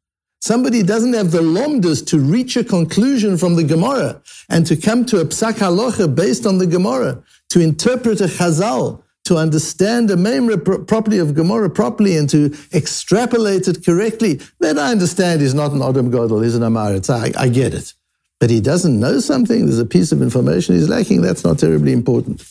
Somebody 0.41 0.83
doesn't 0.85 1.15
have 1.15 1.33
the 1.33 1.41
lomdas 1.41 2.07
to 2.07 2.19
reach 2.19 2.57
a 2.57 2.63
conclusion 2.63 3.37
from 3.37 3.57
the 3.57 3.65
Gemara 3.65 4.23
and 4.49 4.65
to 4.67 4.77
come 4.77 5.05
to 5.07 5.21
a 5.21 5.25
psak 5.25 5.55
halacha 5.55 6.15
based 6.15 6.47
on 6.47 6.59
the 6.59 6.67
Gemara, 6.67 7.23
to 7.51 7.61
interpret 7.61 8.21
a 8.21 8.27
chazal, 8.27 9.03
to 9.25 9.37
understand 9.37 10.09
the 10.09 10.17
main 10.17 10.49
property 10.87 11.19
of 11.19 11.35
Gemara 11.35 11.69
properly 11.69 12.17
and 12.17 12.31
to 12.31 12.57
extrapolate 12.73 13.67
it 13.67 13.85
correctly. 13.85 14.41
That 14.61 14.79
I 14.79 14.93
understand 14.93 15.43
is 15.43 15.55
not 15.55 15.73
an 15.73 15.83
Adam 15.83 16.11
Godel, 16.11 16.45
is 16.45 16.55
an 16.55 16.63
Amaretz. 16.63 17.11
I, 17.11 17.33
I 17.39 17.49
get 17.49 17.75
it 17.75 17.93
but 18.41 18.51
he 18.51 18.61
doesn't 18.61 18.99
know 18.99 19.21
something, 19.21 19.67
there's 19.67 19.79
a 19.79 19.87
piece 19.87 20.13
of 20.13 20.23
information 20.23 20.75
he's 20.75 20.89
lacking, 20.89 21.23
that's 21.23 21.45
not 21.45 21.59
terribly 21.59 21.93
important. 21.93 22.43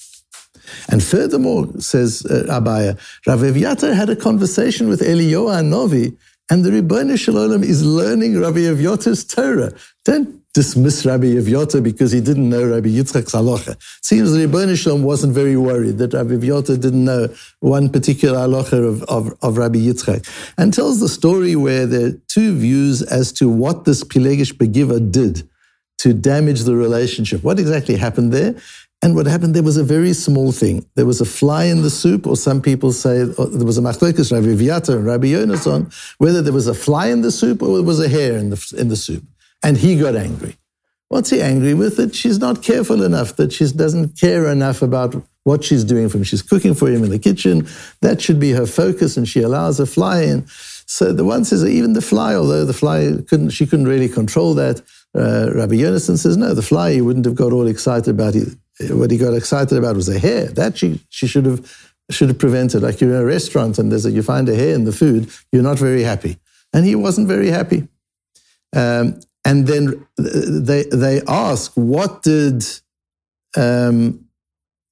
And 0.89 1.03
furthermore, 1.03 1.67
says 1.79 2.25
uh, 2.25 2.43
Abaya, 2.49 2.97
Rav 3.25 3.39
Eviatar 3.39 3.93
had 3.93 4.09
a 4.09 4.15
conversation 4.15 4.89
with 4.89 5.01
Eliyahu 5.01 5.65
Novi, 5.65 6.17
and 6.49 6.63
the 6.63 6.69
Ribbono 6.69 7.17
Shel 7.17 7.35
Olam 7.35 7.63
is 7.63 7.83
learning 7.85 8.39
Rabbi 8.39 8.59
Eviatar's 8.59 9.25
Torah. 9.25 9.73
Don't 10.05 10.41
dismiss 10.53 11.05
Rabbi 11.05 11.25
Eviatar 11.25 11.83
because 11.83 12.13
he 12.13 12.21
didn't 12.21 12.49
know 12.49 12.63
Rabbi 12.63 12.87
Yitzchak's 12.87 13.33
halacha. 13.33 13.75
Seems 14.01 14.31
the 14.31 14.47
Ribbono 14.47 14.77
Shel 14.77 14.97
Olam 14.97 15.03
wasn't 15.03 15.33
very 15.33 15.57
worried 15.57 15.97
that 15.97 16.13
Rabbi 16.13 16.35
Eviatar 16.35 16.79
didn't 16.79 17.03
know 17.03 17.27
one 17.59 17.89
particular 17.89 18.39
halacha 18.39 18.87
of, 18.87 19.03
of, 19.03 19.37
of 19.41 19.57
Rabbi 19.57 19.79
Yitzchak, 19.79 20.53
and 20.57 20.73
tells 20.73 21.01
the 21.01 21.09
story 21.09 21.55
where 21.55 21.85
there 21.85 22.07
are 22.07 22.11
two 22.27 22.57
views 22.57 23.01
as 23.01 23.33
to 23.33 23.49
what 23.49 23.83
this 23.83 24.03
Pilegish 24.03 24.53
Begiva 24.53 25.11
did 25.11 25.47
to 25.99 26.13
damage 26.13 26.61
the 26.61 26.75
relationship. 26.75 27.43
What 27.43 27.59
exactly 27.59 27.95
happened 27.95 28.33
there? 28.33 28.55
And 29.03 29.15
what 29.15 29.27
happened 29.27 29.53
there 29.53 29.63
was 29.63 29.77
a 29.77 29.83
very 29.83 30.13
small 30.13 30.51
thing. 30.51 30.85
There 30.95 31.05
was 31.05 31.21
a 31.21 31.25
fly 31.25 31.65
in 31.65 31.83
the 31.83 31.89
soup, 31.89 32.25
or 32.25 32.35
some 32.35 32.61
people 32.61 32.91
say 32.91 33.21
oh, 33.37 33.45
there 33.45 33.65
was 33.65 33.77
a 33.77 33.81
machlokas, 33.81 34.31
Rabbi 34.31 34.47
Eviatar 34.47 34.95
and 34.95 35.05
Rabbi 35.05 35.27
Yonason, 35.27 35.93
whether 36.17 36.41
there 36.41 36.53
was 36.53 36.67
a 36.67 36.73
fly 36.73 37.07
in 37.07 37.21
the 37.21 37.31
soup 37.31 37.61
or 37.61 37.75
there 37.75 37.83
was 37.83 37.99
a 37.99 38.09
hair 38.09 38.37
in 38.37 38.49
the, 38.49 38.75
in 38.77 38.89
the 38.89 38.95
soup. 38.95 39.23
And 39.63 39.77
he 39.77 39.99
got 39.99 40.15
angry. 40.15 40.57
What's 41.09 41.29
he 41.29 41.41
angry 41.41 41.73
with? 41.73 41.97
That 41.97 42.15
she's 42.15 42.39
not 42.39 42.63
careful 42.63 43.03
enough, 43.03 43.35
that 43.37 43.53
she 43.53 43.71
doesn't 43.71 44.19
care 44.19 44.51
enough 44.51 44.81
about 44.81 45.15
what 45.43 45.63
she's 45.63 45.85
doing 45.85 46.09
for 46.09 46.17
him. 46.17 46.23
She's 46.23 46.41
cooking 46.41 46.73
for 46.73 46.89
him 46.89 47.03
in 47.03 47.09
the 47.09 47.19
kitchen. 47.19 47.67
That 48.01 48.19
should 48.21 48.39
be 48.39 48.51
her 48.51 48.65
focus, 48.65 49.15
and 49.15 49.27
she 49.27 49.41
allows 49.41 49.79
a 49.79 49.85
fly 49.85 50.23
in. 50.23 50.45
So 50.85 51.13
the 51.13 51.23
one 51.23 51.45
says 51.45 51.63
even 51.65 51.93
the 51.93 52.01
fly, 52.01 52.35
although 52.35 52.65
the 52.65 52.73
fly 52.73 53.13
couldn't, 53.29 53.51
she 53.51 53.65
couldn't 53.65 53.87
really 53.87 54.09
control 54.09 54.53
that, 54.55 54.81
uh, 55.17 55.51
Rabbi 55.53 55.75
Yonason 55.75 56.17
says, 56.17 56.37
no, 56.37 56.53
the 56.53 56.61
fly 56.61 56.93
he 56.93 57.01
wouldn't 57.01 57.25
have 57.25 57.35
got 57.35 57.51
all 57.51 57.67
excited 57.67 58.09
about. 58.09 58.35
He, 58.35 58.43
what 58.89 59.09
he 59.09 59.17
got 59.17 59.33
excited 59.33 59.77
about 59.77 59.95
was 59.95 60.07
a 60.07 60.19
hair. 60.19 60.45
That 60.45 60.77
she, 60.77 61.01
she 61.09 61.27
should 61.27 61.45
have 61.45 61.91
should 62.09 62.29
have 62.29 62.39
prevented. 62.39 62.83
Like 62.83 63.01
you're 63.01 63.13
in 63.13 63.21
a 63.21 63.25
restaurant 63.25 63.79
and 63.79 63.91
there's 63.91 64.05
a, 64.05 64.11
you 64.11 64.23
find 64.23 64.47
a 64.47 64.55
hair 64.55 64.73
in 64.75 64.85
the 64.85 64.91
food, 64.91 65.29
you're 65.51 65.63
not 65.63 65.79
very 65.79 66.03
happy. 66.03 66.37
And 66.73 66.85
he 66.85 66.95
wasn't 66.95 67.27
very 67.27 67.49
happy. 67.49 67.87
Um, 68.75 69.19
and 69.43 69.67
then 69.67 70.05
they 70.17 70.83
they 70.83 71.21
ask, 71.27 71.71
what 71.73 72.21
did 72.23 72.65
um, 73.55 74.25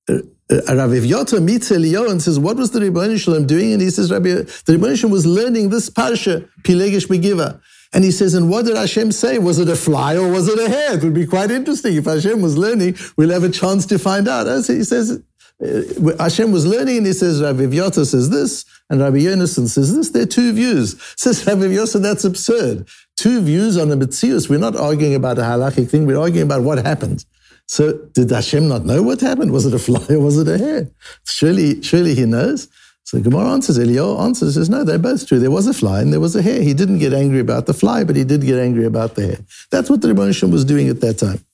Rav 0.09 0.91
Eviatar 0.91 1.43
meets 1.43 1.69
Eliyahu 1.69 2.09
and 2.09 2.21
says, 2.21 2.39
what 2.39 2.57
was 2.57 2.71
the 2.71 3.17
Shel 3.17 3.43
doing? 3.43 3.73
And 3.73 3.81
he 3.81 3.89
says, 3.89 4.11
Rabbi, 4.11 4.43
the 4.65 4.95
Shel 4.95 5.09
was 5.09 5.25
learning 5.25 5.69
this 5.69 5.89
parsha, 5.89 6.47
Pilegish 6.63 7.07
Begiva. 7.07 7.61
And 7.95 8.03
he 8.03 8.11
says, 8.11 8.33
and 8.33 8.49
what 8.49 8.65
did 8.65 8.75
Hashem 8.75 9.13
say? 9.13 9.39
Was 9.39 9.57
it 9.57 9.69
a 9.69 9.75
fly 9.75 10.17
or 10.17 10.29
was 10.29 10.49
it 10.49 10.59
a 10.59 10.69
hair? 10.69 10.97
It 10.97 11.03
would 11.03 11.13
be 11.13 11.25
quite 11.25 11.49
interesting. 11.49 11.95
If 11.95 12.03
Hashem 12.03 12.41
was 12.41 12.57
learning, 12.57 12.97
we'll 13.15 13.29
have 13.29 13.45
a 13.45 13.49
chance 13.49 13.85
to 13.85 13.97
find 13.97 14.27
out. 14.27 14.47
As 14.47 14.67
he 14.67 14.83
says, 14.83 15.23
uh, 15.65 16.15
Hashem 16.19 16.51
was 16.51 16.65
learning 16.65 16.97
and 16.97 17.05
he 17.05 17.13
says, 17.13 17.41
Rabbi 17.41 17.61
Eviatar 17.61 18.05
says 18.05 18.29
this, 18.29 18.65
and 18.89 18.99
Rabbi 18.99 19.19
Yonason 19.19 19.69
says 19.69 19.95
this. 19.95 20.09
There 20.09 20.23
are 20.23 20.25
two 20.25 20.51
views. 20.51 21.01
Says 21.17 21.47
Rabbi 21.47 21.61
Eviatar, 21.61 22.01
that's 22.01 22.25
absurd. 22.25 22.85
Two 23.15 23.39
views 23.39 23.77
on 23.77 23.89
a 23.89 23.95
Metzius. 23.95 24.49
We're 24.49 24.59
not 24.59 24.75
arguing 24.75 25.15
about 25.15 25.39
a 25.39 25.43
halachic 25.43 25.89
thing. 25.89 26.05
We're 26.05 26.19
arguing 26.19 26.45
about 26.45 26.63
what 26.63 26.85
happened. 26.85 27.23
So 27.67 27.93
did 28.13 28.29
Hashem 28.29 28.67
not 28.67 28.83
know 28.83 29.03
what 29.03 29.21
happened? 29.21 29.51
Was 29.53 29.65
it 29.65 29.73
a 29.73 29.79
fly 29.79 30.05
or 30.09 30.19
was 30.19 30.37
it 30.37 30.49
a 30.49 30.57
hair? 30.57 30.89
Surely, 31.25 31.81
surely 31.81 32.13
he 32.13 32.25
knows. 32.25 32.67
So 33.05 33.17
the 33.17 33.23
Gemara 33.29 33.51
answers, 33.51 33.77
Eliyahu 33.77 34.19
answers, 34.19 34.55
says, 34.55 34.67
no, 34.67 34.83
they're 34.83 34.97
both 34.97 35.27
true. 35.27 35.37
There 35.39 35.51
was 35.51 35.67
a 35.67 35.75
fly 35.75 36.01
and 36.01 36.11
there 36.11 36.19
was 36.19 36.35
a 36.35 36.41
hair. 36.41 36.63
He 36.63 36.73
didn't 36.73 36.97
get 36.97 37.13
angry 37.13 37.39
about 37.39 37.67
the 37.67 37.73
fly, 37.73 38.03
but 38.03 38.15
he 38.15 38.23
did 38.23 38.41
get 38.41 38.59
angry 38.59 38.83
about 38.85 39.13
the 39.13 39.27
hair. 39.27 39.39
That's 39.69 39.91
what 39.91 40.01
the 40.01 40.07
Rebbe 40.07 40.47
was 40.47 40.65
doing 40.65 40.89
at 40.89 41.01
that 41.01 41.19
time. 41.19 41.45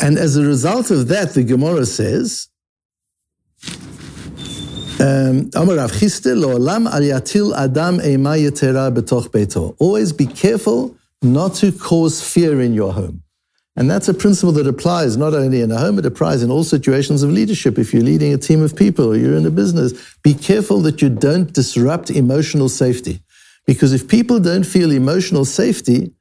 And 0.00 0.16
as 0.16 0.36
a 0.36 0.44
result 0.44 0.92
of 0.92 1.08
that, 1.08 1.34
the 1.34 1.42
Gemara 1.42 1.86
says, 1.86 2.48
Um, 5.00 5.50
Always 9.80 10.12
be 10.12 10.26
careful 10.26 10.96
not 11.22 11.54
to 11.56 11.72
cause 11.72 12.22
fear 12.22 12.60
in 12.60 12.72
your 12.74 12.92
home. 12.92 13.22
And 13.74 13.90
that's 13.90 14.08
a 14.08 14.14
principle 14.14 14.52
that 14.52 14.66
applies 14.66 15.16
not 15.16 15.32
only 15.32 15.62
in 15.62 15.72
a 15.72 15.78
home, 15.78 15.98
it 15.98 16.04
applies 16.04 16.42
in 16.42 16.50
all 16.50 16.62
situations 16.62 17.22
of 17.22 17.30
leadership. 17.30 17.78
If 17.78 17.94
you're 17.94 18.02
leading 18.02 18.34
a 18.34 18.38
team 18.38 18.62
of 18.62 18.76
people 18.76 19.06
or 19.06 19.16
you're 19.16 19.36
in 19.36 19.46
a 19.46 19.50
business, 19.50 19.92
be 20.22 20.34
careful 20.34 20.80
that 20.82 21.00
you 21.00 21.08
don't 21.08 21.52
disrupt 21.52 22.10
emotional 22.10 22.68
safety. 22.68 23.22
Because 23.66 23.94
if 23.94 24.08
people 24.08 24.40
don't 24.40 24.66
feel 24.66 24.90
emotional 24.90 25.46
safety, 25.46 26.12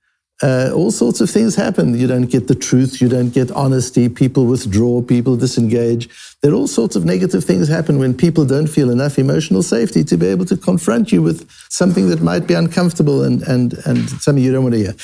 uh, 0.44 0.72
all 0.74 0.92
sorts 0.92 1.22
of 1.22 1.30
things 1.30 1.56
happen. 1.56 1.98
You 1.98 2.08
don't 2.08 2.26
get 2.26 2.48
the 2.48 2.56
truth, 2.56 3.00
you 3.00 3.08
don't 3.08 3.30
get 3.30 3.52
honesty, 3.52 4.10
people 4.10 4.46
withdraw, 4.46 5.02
people 5.02 5.36
disengage. 5.36 6.10
There 6.42 6.52
are 6.52 6.56
all 6.56 6.68
sorts 6.68 6.96
of 6.96 7.06
negative 7.06 7.44
things 7.44 7.68
happen 7.68 8.00
when 8.00 8.16
people 8.16 8.46
don't 8.46 8.66
feel 8.66 8.90
enough 8.90 9.20
emotional 9.20 9.62
safety 9.62 10.04
to 10.06 10.18
be 10.18 10.26
able 10.26 10.46
to 10.46 10.58
confront 10.58 11.12
you 11.12 11.22
with 11.22 11.48
something 11.70 12.10
that 12.10 12.22
might 12.22 12.48
be 12.48 12.56
uncomfortable 12.56 13.24
and, 13.24 13.44
and, 13.44 13.74
and 13.86 14.10
something 14.10 14.44
you 14.44 14.52
don't 14.52 14.64
want 14.64 14.74
to 14.74 14.80
hear. 14.80 14.96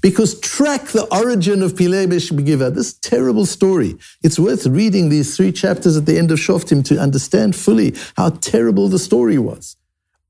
Because 0.00 0.40
track 0.40 0.82
the 0.88 1.06
origin 1.12 1.62
of 1.62 1.74
Pilegesh 1.74 2.44
Giva, 2.46 2.70
this 2.70 2.94
terrible 2.94 3.44
story. 3.44 3.98
It's 4.22 4.38
worth 4.38 4.66
reading 4.66 5.10
these 5.10 5.36
three 5.36 5.52
chapters 5.52 5.98
at 5.98 6.06
the 6.06 6.16
end 6.16 6.30
of 6.30 6.38
Shoftim 6.38 6.82
to 6.86 6.98
understand 6.98 7.54
fully 7.54 7.94
how 8.16 8.30
terrible 8.30 8.88
the 8.88 8.98
story 8.98 9.36
was 9.38 9.76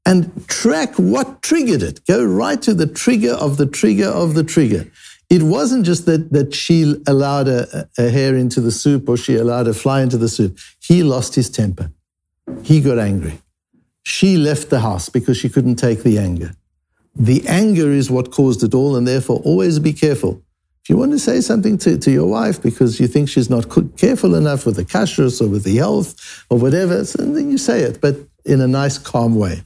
and 0.06 0.48
track 0.48 0.94
what 0.94 1.42
triggered 1.42 1.82
it. 1.82 2.06
Go 2.06 2.24
right 2.24 2.62
to 2.62 2.72
the 2.72 2.86
trigger 2.86 3.32
of 3.32 3.56
the 3.56 3.66
trigger 3.66 4.06
of 4.06 4.34
the 4.34 4.44
trigger. 4.44 4.90
It 5.28 5.42
wasn't 5.42 5.84
just 5.84 6.06
that, 6.06 6.32
that 6.32 6.54
she 6.54 6.94
allowed 7.08 7.48
a, 7.48 7.88
a 7.98 8.08
hair 8.08 8.36
into 8.36 8.60
the 8.60 8.70
soup 8.70 9.08
or 9.08 9.16
she 9.16 9.34
allowed 9.34 9.66
a 9.66 9.74
fly 9.74 10.02
into 10.02 10.16
the 10.16 10.28
soup. 10.28 10.56
He 10.80 11.02
lost 11.02 11.34
his 11.34 11.50
temper. 11.50 11.90
He 12.62 12.80
got 12.80 12.98
angry. 12.98 13.40
She 14.04 14.36
left 14.36 14.70
the 14.70 14.80
house 14.80 15.08
because 15.08 15.36
she 15.36 15.48
couldn't 15.48 15.76
take 15.76 16.04
the 16.04 16.18
anger. 16.18 16.52
The 17.16 17.44
anger 17.48 17.90
is 17.90 18.08
what 18.08 18.30
caused 18.30 18.62
it 18.62 18.74
all, 18.74 18.94
and 18.94 19.08
therefore 19.08 19.40
always 19.44 19.80
be 19.80 19.92
careful. 19.92 20.42
If 20.84 20.90
you 20.90 20.96
want 20.96 21.10
to 21.12 21.18
say 21.18 21.40
something 21.40 21.78
to, 21.78 21.98
to 21.98 22.10
your 22.12 22.28
wife 22.28 22.62
because 22.62 23.00
you 23.00 23.08
think 23.08 23.28
she's 23.28 23.50
not 23.50 23.66
careful 23.96 24.36
enough 24.36 24.64
with 24.64 24.76
the 24.76 24.84
kashrus 24.84 25.40
or 25.40 25.48
with 25.48 25.64
the 25.64 25.76
health 25.76 26.44
or 26.50 26.58
whatever, 26.58 27.02
then 27.02 27.50
you 27.50 27.58
say 27.58 27.80
it, 27.80 28.00
but 28.00 28.16
in 28.44 28.60
a 28.60 28.68
nice, 28.68 28.96
calm 28.96 29.34
way. 29.34 29.62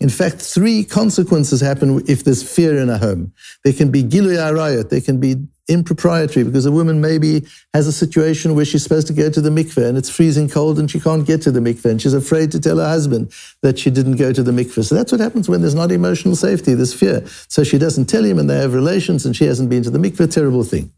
In 0.00 0.08
fact, 0.08 0.40
three 0.40 0.84
consequences 0.84 1.60
happen 1.60 2.02
if 2.08 2.24
there's 2.24 2.42
fear 2.42 2.78
in 2.78 2.90
a 2.90 2.98
home. 2.98 3.32
There 3.64 3.72
can 3.72 3.90
be 3.90 4.02
gilui 4.02 4.36
arayot, 4.36 4.90
there 4.90 5.00
can 5.00 5.20
be 5.20 5.36
impropriety 5.68 6.42
because 6.42 6.66
a 6.66 6.72
woman 6.72 7.00
maybe 7.00 7.46
has 7.72 7.86
a 7.86 7.92
situation 7.92 8.54
where 8.54 8.64
she's 8.64 8.82
supposed 8.82 9.06
to 9.06 9.12
go 9.12 9.30
to 9.30 9.40
the 9.40 9.50
mikveh 9.50 9.88
and 9.88 9.96
it's 9.96 10.10
freezing 10.10 10.48
cold 10.48 10.78
and 10.78 10.90
she 10.90 11.00
can't 11.00 11.26
get 11.26 11.40
to 11.42 11.50
the 11.50 11.60
mikveh 11.60 11.86
and 11.86 12.02
she's 12.02 12.12
afraid 12.14 12.52
to 12.52 12.60
tell 12.60 12.76
her 12.76 12.86
husband 12.86 13.32
that 13.62 13.78
she 13.78 13.90
didn't 13.90 14.16
go 14.16 14.32
to 14.32 14.42
the 14.42 14.52
mikveh. 14.52 14.84
So 14.84 14.94
that's 14.94 15.10
what 15.10 15.20
happens 15.20 15.48
when 15.48 15.62
there's 15.62 15.74
not 15.74 15.90
emotional 15.90 16.36
safety, 16.36 16.74
there's 16.74 16.92
fear. 16.92 17.24
So 17.48 17.64
she 17.64 17.78
doesn't 17.78 18.06
tell 18.06 18.24
him 18.24 18.38
and 18.38 18.48
they 18.50 18.58
have 18.58 18.74
relations 18.74 19.24
and 19.24 19.34
she 19.34 19.44
hasn't 19.44 19.70
been 19.70 19.82
to 19.84 19.90
the 19.90 19.98
mikveh, 19.98 20.30
terrible 20.32 20.64
thing. 20.64 20.92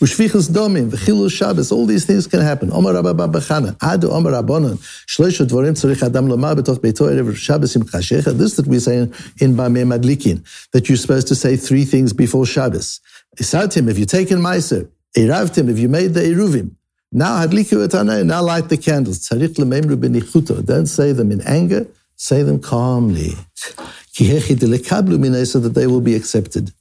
Ushvichus 0.00 0.48
domim, 0.48 0.90
v'chilul 0.90 1.30
Shabbos, 1.30 1.70
all 1.70 1.86
these 1.86 2.04
things 2.04 2.26
can 2.26 2.40
happen. 2.40 2.72
Omar 2.72 2.94
Rabba 2.94 3.14
Babachana, 3.14 3.76
Adu 3.78 4.10
Omar 4.10 4.32
Rabbanon, 4.32 4.78
Shloisha 5.06 5.46
Dvorim 5.46 5.74
Tzorich 5.74 6.02
Adam 6.04 6.26
Lomar 6.26 6.56
betoch 6.56 6.78
beito 6.78 7.08
erev 7.08 7.36
Shabbos. 7.36 7.74
This 7.74 8.56
that 8.56 8.66
we 8.66 8.80
say 8.80 8.96
in, 8.96 9.14
in 9.38 9.54
Bamei 9.54 10.42
that 10.72 10.88
you're 10.88 10.96
supposed 10.96 11.28
to 11.28 11.36
say 11.36 11.56
three 11.56 11.84
things 11.84 12.12
before 12.12 12.46
Shabbos. 12.46 13.00
Isatim, 13.36 13.88
if 13.88 13.98
you 13.98 14.06
take 14.06 14.32
in 14.32 14.38
Meiser, 14.38 14.90
Eravtim, 15.16 15.68
if 15.68 15.78
you 15.78 15.88
made 15.88 16.14
the 16.14 16.20
Eruvim, 16.20 16.74
now 17.12 17.46
hadliku 17.46 17.86
etanei, 17.86 18.26
now 18.26 18.42
light 18.42 18.68
the 18.68 18.76
candles. 18.76 19.28
Tzarich 19.28 19.54
lememru 19.54 19.96
benichuto. 19.96 20.64
Don't 20.64 20.86
say 20.86 21.12
them 21.12 21.30
in 21.30 21.40
anger, 21.42 21.86
say 22.16 22.42
them 22.42 22.60
calmly. 22.60 23.34
Kihechi 24.14 24.56
delekablu 24.56 25.46
so 25.46 25.60
that 25.60 25.74
they 25.74 25.86
will 25.86 26.00
be 26.00 26.16
accepted. 26.16 26.72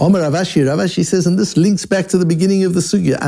Omer 0.00 0.20
Rav 0.20 0.32
Ashi, 0.32 0.64
Ravashi 0.64 1.04
says, 1.04 1.26
and 1.26 1.38
this 1.38 1.56
links 1.56 1.84
back 1.84 2.06
to 2.08 2.18
the 2.18 2.24
beginning 2.24 2.64
of 2.64 2.74
the 2.74 2.80
sugya. 2.80 3.18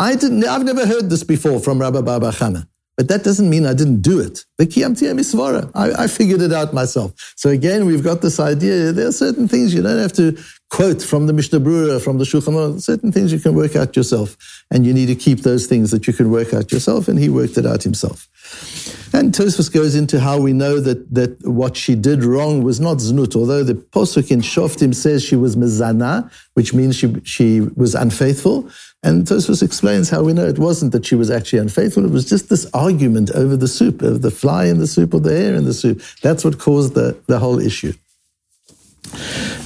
I 0.00 0.16
didn't, 0.16 0.44
I've 0.44 0.64
never 0.64 0.86
heard 0.86 1.10
this 1.10 1.24
before 1.24 1.60
from 1.60 1.80
Rabba 1.80 2.02
Baba 2.02 2.30
Chana. 2.30 2.66
But 2.96 3.06
that 3.08 3.22
doesn't 3.22 3.48
mean 3.48 3.64
I 3.64 3.74
didn't 3.74 4.00
do 4.00 4.18
it. 4.18 4.44
I, 4.58 5.92
I 5.96 6.06
figured 6.08 6.42
it 6.42 6.52
out 6.52 6.74
myself. 6.74 7.12
So 7.36 7.50
again, 7.50 7.86
we've 7.86 8.02
got 8.02 8.22
this 8.22 8.40
idea. 8.40 8.90
There 8.90 9.06
are 9.06 9.12
certain 9.12 9.46
things 9.46 9.72
you 9.72 9.82
don't 9.82 9.98
have 9.98 10.12
to 10.14 10.36
quote 10.70 11.00
from 11.00 11.28
the 11.28 11.32
Mishnah 11.32 11.60
Berurah, 11.60 12.02
from 12.02 12.18
the 12.18 12.24
Shulchan. 12.24 12.82
Certain 12.82 13.12
things 13.12 13.32
you 13.32 13.38
can 13.38 13.54
work 13.54 13.76
out 13.76 13.94
yourself, 13.94 14.36
and 14.72 14.84
you 14.84 14.92
need 14.92 15.06
to 15.06 15.14
keep 15.14 15.42
those 15.42 15.68
things 15.68 15.92
that 15.92 16.08
you 16.08 16.12
can 16.12 16.28
work 16.32 16.52
out 16.52 16.72
yourself. 16.72 17.06
And 17.06 17.20
he 17.20 17.28
worked 17.28 17.56
it 17.56 17.66
out 17.66 17.84
himself. 17.84 18.28
And 19.12 19.32
Tosfos 19.32 19.72
goes 19.72 19.94
into 19.94 20.20
how 20.20 20.38
we 20.38 20.52
know 20.52 20.80
that, 20.80 21.12
that 21.14 21.46
what 21.46 21.76
she 21.76 21.94
did 21.94 22.24
wrong 22.24 22.62
was 22.62 22.78
not 22.78 22.98
znut, 22.98 23.34
although 23.34 23.64
the 23.64 23.74
posuk 23.74 24.30
in 24.30 24.40
Shoftim 24.40 24.94
says 24.94 25.24
she 25.24 25.34
was 25.34 25.56
mezana, 25.56 26.30
which 26.54 26.74
means 26.74 26.96
she, 26.96 27.14
she 27.24 27.60
was 27.74 27.94
unfaithful. 27.94 28.68
And 29.02 29.26
Tosfos 29.26 29.62
explains 29.62 30.10
how 30.10 30.22
we 30.22 30.32
know 30.32 30.46
it 30.46 30.58
wasn't 30.58 30.92
that 30.92 31.06
she 31.06 31.14
was 31.14 31.30
actually 31.30 31.60
unfaithful. 31.60 32.04
It 32.04 32.10
was 32.10 32.28
just 32.28 32.48
this 32.48 32.68
argument 32.74 33.30
over 33.30 33.56
the 33.56 33.68
soup, 33.68 34.02
of 34.02 34.22
the 34.22 34.30
fly 34.30 34.66
in 34.66 34.78
the 34.78 34.86
soup 34.86 35.14
or 35.14 35.20
the 35.20 35.36
hair 35.36 35.54
in 35.54 35.64
the 35.64 35.74
soup. 35.74 36.02
That's 36.22 36.44
what 36.44 36.58
caused 36.58 36.94
the, 36.94 37.18
the 37.26 37.38
whole 37.38 37.58
issue. 37.58 37.94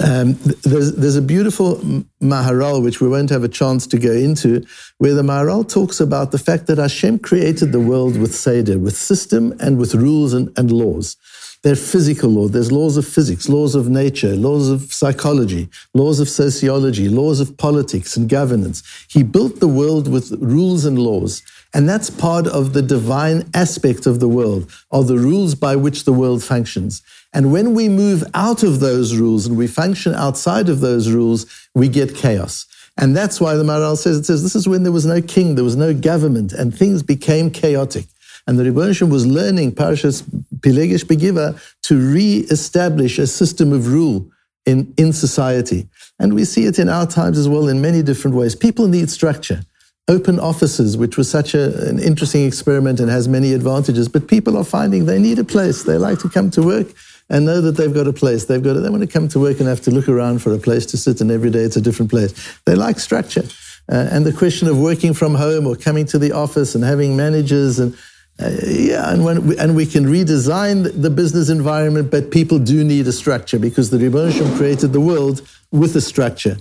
Um, 0.03 0.33
there's, 0.65 0.95
there's 0.97 1.17
a 1.17 1.23
beautiful 1.23 1.77
Maharal, 2.21 2.83
which 2.83 3.01
we 3.01 3.09
won't 3.09 3.31
have 3.31 3.45
a 3.45 3.49
chance 3.49 3.87
to 3.87 3.99
go 3.99 4.11
into, 4.11 4.65
where 4.99 5.15
the 5.15 5.23
Maharal 5.23 5.69
talks 5.69 6.01
about 6.01 6.33
the 6.33 6.39
fact 6.39 6.67
that 6.67 6.79
Hashem 6.79 7.21
created 7.21 7.71
the 7.71 7.81
world 7.81 8.19
with 8.19 8.35
Seder, 8.35 8.79
with 8.79 8.97
system 8.97 9.55
and 9.61 9.79
with 9.79 9.95
rules 9.95 10.33
and, 10.33 10.51
and 10.59 10.73
laws. 10.73 11.17
They're 11.63 11.77
physical 11.77 12.31
laws. 12.31 12.51
There's 12.51 12.73
laws 12.73 12.97
of 12.97 13.07
physics, 13.07 13.49
laws 13.49 13.77
of 13.77 13.89
nature, 13.89 14.35
laws 14.35 14.69
of 14.69 14.93
psychology, 14.93 15.69
laws 15.95 16.19
of 16.19 16.29
sociology, 16.29 17.09
laws 17.09 17.39
of 17.39 17.57
politics 17.57 18.17
and 18.17 18.29
governance. 18.29 18.83
He 19.09 19.23
built 19.23 19.61
the 19.61 19.69
world 19.69 20.09
with 20.09 20.33
rules 20.41 20.85
and 20.85 20.99
laws. 20.99 21.43
And 21.75 21.89
that's 21.89 22.11
part 22.11 22.47
of 22.47 22.75
the 22.75 22.83
divine 22.83 23.49
aspect 23.55 24.07
of 24.07 24.21
the 24.21 24.29
world, 24.29 24.71
are 24.91 25.05
the 25.05 25.19
rules 25.19 25.55
by 25.55 25.75
which 25.77 26.05
the 26.05 26.13
world 26.13 26.45
functions. 26.45 27.03
And 27.33 27.51
when 27.51 27.75
we 27.75 27.89
move 27.89 28.25
out 28.35 28.63
of 28.63 28.81
those 28.81 29.17
rules 29.17 29.47
and 29.47 29.57
we 29.57 29.67
function 29.67 30.15
outside 30.15 30.69
of 30.69 30.81
those 30.81 31.11
rules, 31.11 31.47
we 31.75 31.89
get 31.89 32.15
chaos. 32.15 32.67
And 32.99 33.17
that's 33.17 33.41
why 33.41 33.55
the 33.55 33.65
Maharal 33.65 33.97
says, 33.97 34.19
it 34.19 34.25
says, 34.25 34.43
this 34.43 34.55
is 34.55 34.69
when 34.69 34.83
there 34.83 34.93
was 34.93 35.07
no 35.07 35.23
king, 35.23 35.55
there 35.55 35.65
was 35.65 35.77
no 35.77 35.95
government, 35.95 36.53
and 36.53 36.77
things 36.77 37.03
became 37.03 37.51
chaotic. 37.51 38.05
And 38.47 38.59
the 38.59 38.65
Rebbeinu 38.65 39.11
was 39.11 39.27
learning 39.27 39.73
Parashas 39.73 40.23
Pilegesh 40.59 41.05
Begiva 41.05 41.59
to 41.85 41.97
re-establish 41.97 43.19
a 43.19 43.27
system 43.27 43.73
of 43.73 43.91
rule 43.91 44.31
in, 44.67 44.93
in 44.99 45.13
society. 45.13 45.89
And 46.19 46.35
we 46.35 46.45
see 46.45 46.67
it 46.67 46.79
in 46.79 46.89
our 46.89 47.07
times 47.07 47.39
as 47.39 47.49
well 47.49 47.69
in 47.69 47.81
many 47.81 48.03
different 48.03 48.37
ways. 48.37 48.55
People 48.55 48.89
need 48.89 49.11
structure. 49.11 49.63
Open 50.09 50.41
offices, 50.41 50.97
which 50.97 51.17
was 51.17 51.31
such 51.31 51.55
a, 51.55 51.89
an 51.89 51.99
interesting 51.99 52.45
experiment 52.45 52.99
and 52.99 53.09
has 53.09 53.29
many 53.29 53.53
advantages, 53.53 54.09
but 54.09 54.27
people 54.27 54.57
are 54.57 54.65
finding 54.65 55.07
they 55.07 55.19
need 55.19 55.39
a 55.39 55.45
place. 55.45 55.85
They 55.85 55.97
like 55.97 56.19
to 56.21 56.29
come 56.29 56.51
to 56.51 56.63
work 56.63 56.89
and 57.31 57.47
know 57.47 57.61
that 57.61 57.73
they've 57.73 57.95
got 57.95 58.09
a 58.09 58.13
place. 58.13 58.47
They've 58.47 58.63
got. 58.63 58.75
They 58.75 58.91
want 58.91 59.03
to 59.03 59.07
come 59.07 59.29
to 59.29 59.39
work 59.39 59.61
and 59.61 59.69
have 59.69 59.81
to 59.83 59.91
look 59.91 60.09
around 60.09 60.43
for 60.43 60.53
a 60.53 60.59
place 60.59 60.87
to 60.87 60.97
sit, 60.97 61.21
and 61.21 61.31
every 61.31 61.51
day 61.51 61.61
it's 61.61 61.77
a 61.77 61.81
different 61.81 62.11
place. 62.11 62.33
They 62.67 62.75
like 62.75 62.99
structure, 62.99 63.45
uh, 63.91 64.09
and 64.11 64.27
the 64.27 64.33
question 64.33 64.69
of 64.69 64.79
working 64.79 65.15
from 65.15 65.37
home 65.37 65.67
or 65.67 65.77
coming 65.77 66.05
to 66.07 66.19
the 66.19 66.33
office 66.33 66.75
and 66.75 66.83
having 66.83 67.17
managers 67.17 67.79
and 67.79 67.97
uh, 68.41 68.51
yeah, 68.67 69.13
and 69.13 69.25
when 69.25 69.47
we, 69.47 69.59
and 69.59 69.77
we 69.77 69.87
can 69.87 70.07
redesign 70.07 71.01
the 71.01 71.11
business 71.11 71.49
environment, 71.49 72.11
but 72.11 72.31
people 72.31 72.59
do 72.59 72.83
need 72.83 73.07
a 73.07 73.13
structure 73.13 73.59
because 73.59 73.91
the 73.91 73.99
Rebbe 73.99 74.33
created 74.57 74.93
the 74.93 75.01
world 75.01 75.47
with 75.71 75.95
a 75.97 76.01
structure. 76.01 76.57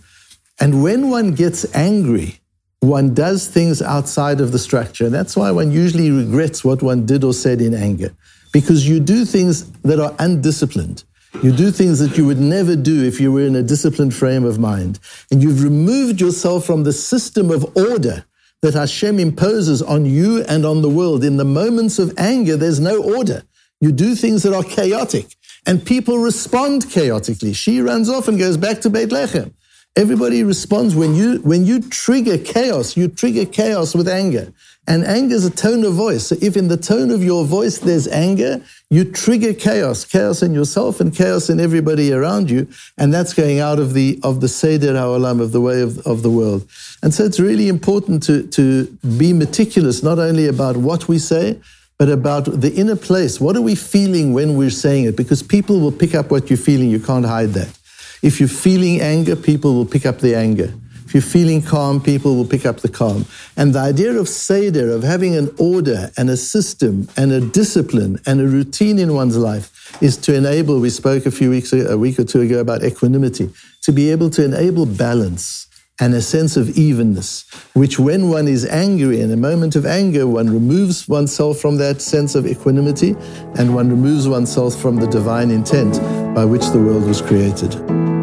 And 0.60 0.84
when 0.84 1.10
one 1.10 1.34
gets 1.34 1.66
angry, 1.74 2.41
one 2.82 3.14
does 3.14 3.48
things 3.48 3.82
outside 3.82 4.42
of 4.42 4.52
the 4.52 4.60
structure. 4.60 5.06
And 5.06 5.14
that's 5.14 5.38
why 5.38 5.52
one 5.52 5.72
usually 5.72 6.12
regrets 6.12 6.64
what 6.64 6.82
one 6.82 7.06
did 7.06 7.24
or 7.24 7.34
said 7.34 7.62
in 7.62 7.74
anger, 7.74 8.14
because 8.52 8.88
you 8.88 9.00
do 9.00 9.24
things 9.24 9.72
that 9.82 10.00
are 10.00 10.14
undisciplined. 10.20 11.04
You 11.42 11.52
do 11.54 11.72
things 11.72 12.00
that 12.00 12.18
you 12.18 12.26
would 12.26 12.40
never 12.40 12.76
do 12.76 13.04
if 13.04 13.22
you 13.22 13.32
were 13.32 13.46
in 13.46 13.56
a 13.56 13.64
disciplined 13.64 14.14
frame 14.14 14.44
of 14.44 14.60
mind. 14.60 15.00
And 15.32 15.42
you've 15.42 15.64
removed 15.64 16.20
yourself 16.20 16.66
from 16.66 16.84
the 16.84 16.92
system 16.92 17.52
of 17.52 17.78
order 17.78 18.26
that 18.62 18.74
Hashem 18.74 19.18
imposes 19.20 19.82
on 19.82 20.06
you 20.06 20.44
and 20.44 20.66
on 20.66 20.82
the 20.82 20.90
world. 20.90 21.24
In 21.24 21.38
the 21.38 21.46
moments 21.46 22.00
of 22.00 22.14
anger, 22.18 22.58
there's 22.58 22.80
no 22.80 23.02
order. 23.02 23.44
You 23.80 23.92
do 23.92 24.14
things 24.14 24.44
that 24.44 24.54
are 24.54 24.64
chaotic, 24.64 25.36
and 25.66 25.84
people 25.84 26.20
respond 26.20 26.90
chaotically. 26.90 27.54
She 27.54 27.80
runs 27.80 28.10
off 28.10 28.28
and 28.28 28.38
goes 28.38 28.58
back 28.58 28.82
to 28.82 28.90
Beit 28.90 29.10
Lechem. 29.10 29.54
Everybody 29.98 30.42
responds 30.44 30.96
when 30.96 31.16
you 31.16 31.40
when 31.42 31.66
you 31.66 31.82
trigger 31.82 32.38
chaos, 32.38 32.96
you 32.96 33.10
trigger 33.10 33.46
chaos 33.46 33.94
with 33.94 34.08
anger. 34.08 34.54
And 34.88 35.04
anger 35.04 35.36
is 35.36 35.46
a 35.46 35.52
tone 35.52 35.84
of 35.84 35.94
voice. 35.94 36.28
So 36.28 36.38
if 36.42 36.56
in 36.56 36.70
the 36.70 36.78
tone 36.78 37.12
of 37.12 37.22
your 37.22 37.44
voice 37.46 37.80
there's 37.80 38.08
anger, 38.08 38.64
you 38.90 39.04
trigger 39.04 39.54
chaos, 39.54 40.06
chaos 40.06 40.42
in 40.42 40.54
yourself 40.54 41.02
and 41.02 41.14
chaos 41.14 41.50
in 41.50 41.60
everybody 41.60 42.14
around 42.14 42.50
you. 42.50 42.70
And 42.98 43.14
that's 43.14 43.34
going 43.34 43.60
out 43.60 43.80
of 43.80 43.94
the 43.94 44.18
of 44.24 44.40
the 44.40 44.48
Seder 44.48 44.94
HaOlam, 44.94 45.42
of 45.42 45.52
the 45.52 45.60
way 45.60 45.82
of, 45.82 46.00
of 46.08 46.24
the 46.24 46.32
world. 46.32 46.66
And 47.04 47.14
so 47.14 47.26
it's 47.26 47.40
really 47.40 47.68
important 47.68 48.24
to, 48.24 48.48
to 48.48 48.86
be 49.18 49.34
meticulous, 49.34 50.02
not 50.02 50.20
only 50.20 50.48
about 50.48 50.78
what 50.78 51.10
we 51.10 51.20
say, 51.20 51.60
but 51.98 52.08
about 52.08 52.46
the 52.46 52.74
inner 52.74 52.96
place. 52.96 53.42
What 53.42 53.58
are 53.58 53.62
we 53.62 53.76
feeling 53.76 54.32
when 54.32 54.56
we're 54.56 54.70
saying 54.70 55.04
it? 55.04 55.18
Because 55.18 55.44
people 55.44 55.82
will 55.82 55.92
pick 55.92 56.16
up 56.16 56.32
what 56.32 56.50
you're 56.50 56.58
feeling. 56.58 56.90
You 56.90 57.02
can't 57.02 57.26
hide 57.26 57.50
that. 57.50 57.78
If 58.22 58.40
you're 58.40 58.50
feeling 58.50 59.02
anger, 59.02 59.36
people 59.36 59.74
will 59.74 59.86
pick 59.86 60.06
up 60.06 60.20
the 60.20 60.36
anger. 60.36 60.74
If 61.06 61.16
you're 61.16 61.22
feeling 61.22 61.62
calm, 61.62 62.02
people 62.02 62.36
will 62.36 62.46
pick 62.46 62.66
up 62.66 62.78
the 62.78 62.88
calm. 62.88 63.26
And 63.58 63.74
the 63.74 63.80
idea 63.80 64.14
of 64.14 64.30
Seder, 64.30 64.92
of 64.92 65.04
having 65.04 65.36
an 65.36 65.54
order 65.58 66.10
and 66.16 66.30
a 66.30 66.38
system 66.38 67.10
and 67.18 67.34
a 67.34 67.42
discipline 67.42 68.20
and 68.26 68.40
a 68.40 68.48
routine 68.48 68.98
in 68.98 69.14
one's 69.14 69.36
life, 69.36 70.02
is 70.02 70.16
to 70.18 70.34
enable, 70.34 70.80
we 70.80 70.90
spoke 70.90 71.26
a 71.26 71.32
few 71.32 71.50
weeks 71.50 71.74
a 71.74 71.98
week 71.98 72.18
or 72.18 72.24
two 72.24 72.42
ago 72.42 72.60
about 72.60 72.84
equanimity, 72.84 73.50
to 73.82 73.92
be 73.92 74.10
able 74.10 74.30
to 74.30 74.46
enable 74.46 74.86
balance 74.86 75.68
and 76.00 76.14
a 76.14 76.22
sense 76.22 76.56
of 76.56 76.78
evenness, 76.78 77.46
which 77.74 78.00
when 78.00 78.30
one 78.30 78.48
is 78.48 78.66
angry, 78.66 79.20
in 79.20 79.32
a 79.32 79.38
moment 79.38 79.76
of 79.76 79.86
anger, 79.86 80.26
one 80.26 80.50
removes 80.50 81.10
oneself 81.10 81.60
from 81.60 81.76
that 81.78 82.02
sense 82.02 82.36
of 82.36 82.48
equanimity 82.48 83.16
and 83.58 83.76
one 83.76 83.90
removes 83.90 84.28
oneself 84.28 84.76
from 84.76 84.96
the 84.96 85.08
divine 85.08 85.52
intent 85.52 86.00
by 86.34 86.46
which 86.46 86.66
the 86.68 86.80
world 86.80 87.06
was 87.06 87.22
created. 87.22 88.21